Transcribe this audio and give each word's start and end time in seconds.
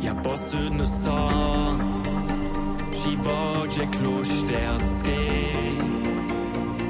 Ja 0.00 0.14
posudno 0.14 0.86
so 0.86 1.28
Przy 2.90 3.16
wodzie 3.16 3.86
kloszterskiej 3.86 5.78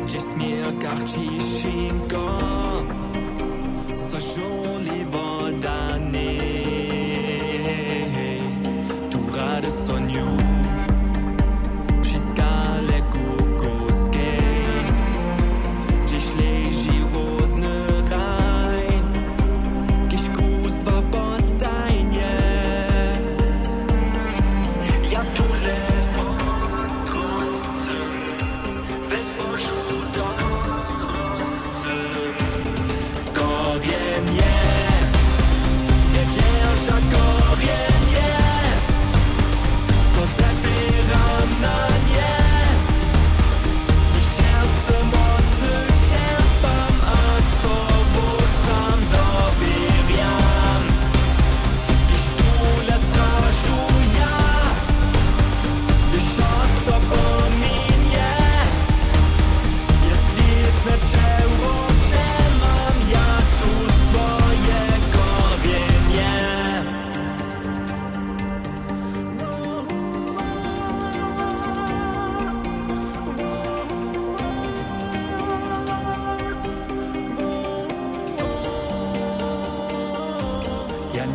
Gdzie 0.06 0.20
smierkach 0.20 1.04
ciszynko 1.04 2.38
So 3.96 4.20
żoliwo 4.20 5.45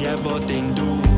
minha 0.02 0.14
avó 0.14 0.40
tem 0.40 0.74
duas. 0.74 1.11